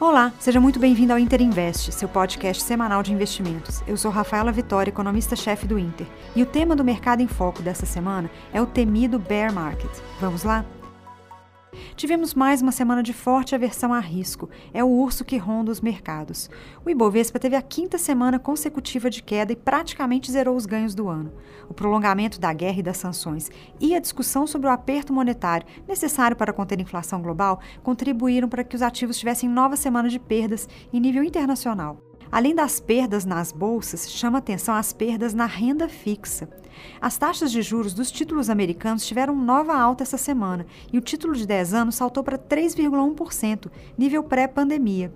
[0.00, 3.80] Olá, seja muito bem-vindo ao Inter Invest, seu podcast semanal de investimentos.
[3.86, 7.86] Eu sou Rafaela Vitória, economista-chefe do Inter, e o tema do Mercado em Foco dessa
[7.86, 9.92] semana é o temido bear market.
[10.20, 10.64] Vamos lá?
[11.96, 14.48] Tivemos mais uma semana de forte aversão a risco.
[14.72, 16.50] É o urso que ronda os mercados.
[16.84, 21.08] O Ibovespa teve a quinta semana consecutiva de queda e praticamente zerou os ganhos do
[21.08, 21.32] ano.
[21.68, 23.50] O prolongamento da guerra e das sanções
[23.80, 28.64] e a discussão sobre o aperto monetário necessário para conter a inflação global contribuíram para
[28.64, 31.98] que os ativos tivessem nova semana de perdas em nível internacional.
[32.30, 36.48] Além das perdas nas bolsas, chama atenção as perdas na renda fixa.
[37.00, 41.34] As taxas de juros dos títulos americanos tiveram nova alta essa semana e o título
[41.34, 45.12] de 10 anos saltou para 3,1%, nível pré-pandemia.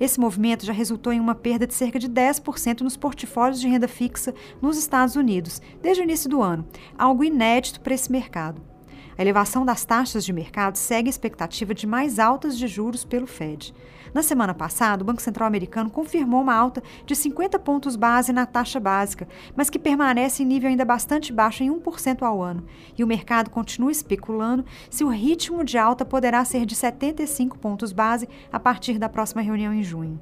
[0.00, 3.86] Esse movimento já resultou em uma perda de cerca de 10% nos portfólios de renda
[3.86, 6.66] fixa nos Estados Unidos desde o início do ano,
[6.98, 8.73] algo inédito para esse mercado.
[9.16, 13.26] A elevação das taxas de mercado segue a expectativa de mais altas de juros pelo
[13.26, 13.74] Fed.
[14.12, 18.46] Na semana passada, o Banco Central americano confirmou uma alta de 50 pontos base na
[18.46, 22.64] taxa básica, mas que permanece em nível ainda bastante baixo em 1% ao ano.
[22.96, 27.92] E o mercado continua especulando se o ritmo de alta poderá ser de 75 pontos
[27.92, 30.20] base a partir da próxima reunião em junho.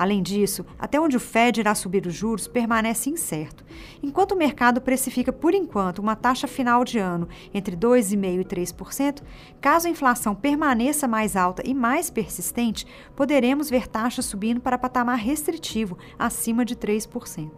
[0.00, 3.62] Além disso, até onde o Fed irá subir os juros permanece incerto.
[4.02, 9.22] Enquanto o mercado precifica por enquanto uma taxa final de ano entre 2,5% e 3%,
[9.60, 15.18] caso a inflação permaneça mais alta e mais persistente, poderemos ver taxas subindo para patamar
[15.18, 17.50] restritivo acima de 3%.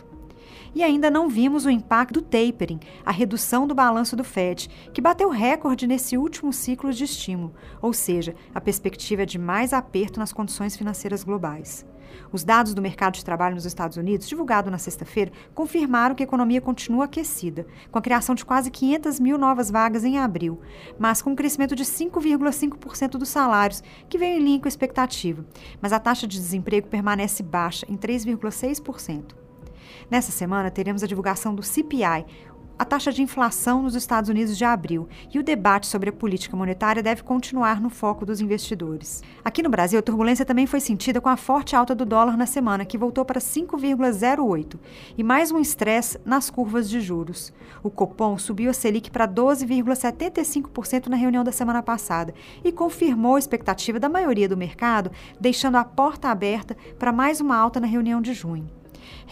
[0.74, 5.00] E ainda não vimos o impacto do tapering, a redução do balanço do Fed, que
[5.00, 10.32] bateu recorde nesse último ciclo de estímulo, ou seja, a perspectiva de mais aperto nas
[10.32, 11.86] condições financeiras globais.
[12.32, 16.27] Os dados do mercado de trabalho nos Estados Unidos, divulgado na sexta-feira, confirmaram que a
[16.27, 20.60] economia continua aquecida, com a criação de quase 500 mil novas vagas em abril,
[20.98, 25.44] mas com um crescimento de 5,5% dos salários, que veio em linha com a expectativa.
[25.80, 29.42] Mas a taxa de desemprego permanece baixa, em 3,6%.
[30.10, 32.27] Nessa semana, teremos a divulgação do CPI,
[32.82, 36.56] a taxa de inflação nos Estados Unidos de abril e o debate sobre a política
[36.56, 39.22] monetária deve continuar no foco dos investidores.
[39.44, 42.44] Aqui no Brasil, a turbulência também foi sentida com a forte alta do dólar na
[42.44, 44.80] semana, que voltou para 5,08,
[45.16, 47.52] e mais um estresse nas curvas de juros.
[47.84, 53.38] O Copom subiu a Selic para 12,75% na reunião da semana passada e confirmou a
[53.38, 58.20] expectativa da maioria do mercado, deixando a porta aberta para mais uma alta na reunião
[58.20, 58.81] de junho.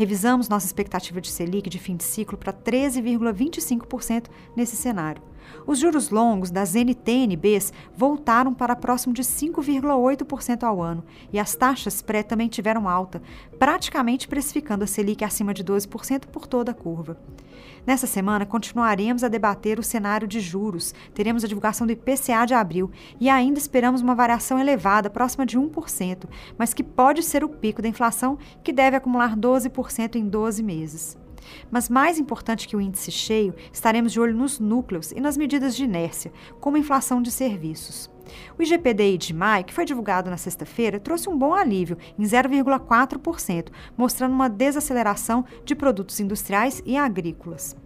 [0.01, 5.23] Revisamos nossa expectativa de Selic de fim de ciclo para 13,25% nesse cenário.
[5.67, 12.03] Os juros longos das NTNBs voltaram para próximo de 5,8% ao ano e as taxas
[12.03, 13.23] pré também tiveram alta,
[13.59, 17.17] praticamente precificando a Selic acima de 12% por toda a curva.
[17.87, 22.55] Nessa semana, continuaremos a debater o cenário de juros, teremos a divulgação do IPCA de
[22.55, 26.25] abril e ainda esperamos uma variação elevada, próxima de 1%,
[26.59, 31.20] mas que pode ser o pico da inflação, que deve acumular 12% em 12 meses.
[31.71, 35.75] Mas mais importante que o índice cheio, estaremos de olho nos núcleos e nas medidas
[35.77, 38.11] de inércia, como a inflação de serviços.
[38.59, 43.69] O IGPDI de maio, que foi divulgado na sexta-feira, trouxe um bom alívio, em 0,4%,
[43.97, 47.77] mostrando uma desaceleração de produtos industriais e agrícolas.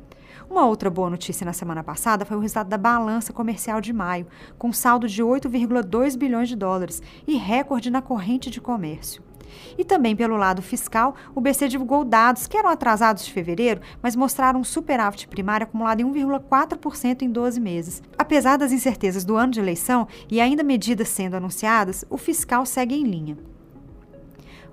[0.48, 4.26] Uma outra boa notícia na semana passada foi o resultado da balança comercial de maio,
[4.58, 9.22] com saldo de 8,2 bilhões de dólares e recorde na corrente de comércio.
[9.78, 14.16] E também pelo lado fiscal, o BC divulgou dados que eram atrasados de fevereiro, mas
[14.16, 18.02] mostraram um superávit primário acumulado em 1,4% em 12 meses.
[18.18, 22.94] Apesar das incertezas do ano de eleição e ainda medidas sendo anunciadas, o fiscal segue
[22.94, 23.53] em linha.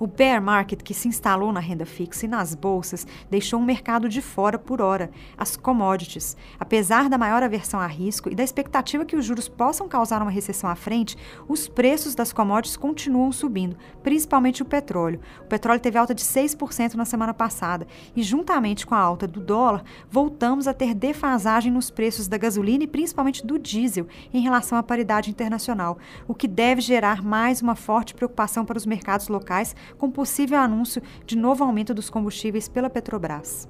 [0.02, 4.10] O bear market que se instalou na renda fixa e nas bolsas deixou um mercado
[4.10, 6.36] de fora por hora, as commodities.
[6.60, 10.32] Apesar da maior aversão a risco e da expectativa que os juros possam causar uma
[10.32, 11.16] recessão à frente,
[11.48, 15.20] os preços das commodities continuam subindo, principalmente o petróleo.
[15.42, 17.86] O petróleo teve alta de 6% na semana passada
[18.16, 22.86] e, juntamente com a alta do dólar, voltamos a ter defasagem nos preços da gasolina
[22.86, 27.76] e principalmente do diesel em relação à paridade internacional, o que deve gerar mais uma
[27.76, 32.90] forte preocupação para os mercados locais com possível anúncio de novo aumento dos combustíveis pela
[32.90, 33.67] Petrobras.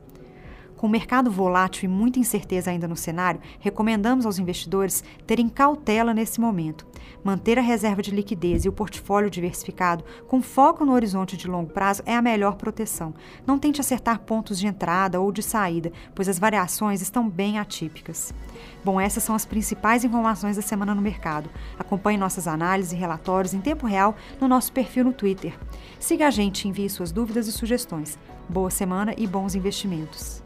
[0.82, 6.12] Com o mercado volátil e muita incerteza ainda no cenário, recomendamos aos investidores terem cautela
[6.12, 6.88] nesse momento.
[7.24, 11.70] Manter a reserva de liquidez e o portfólio diversificado com foco no horizonte de longo
[11.70, 13.14] prazo é a melhor proteção.
[13.46, 18.34] Não tente acertar pontos de entrada ou de saída, pois as variações estão bem atípicas.
[18.84, 21.48] Bom, essas são as principais informações da semana no mercado.
[21.78, 25.56] Acompanhe nossas análises e relatórios em tempo real no nosso perfil no Twitter.
[26.00, 28.18] Siga a gente e envie suas dúvidas e sugestões.
[28.50, 30.42] Boa semana e bons investimentos.